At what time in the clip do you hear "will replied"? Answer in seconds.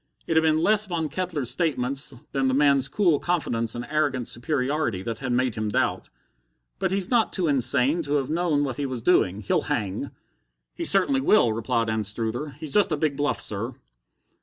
11.21-11.87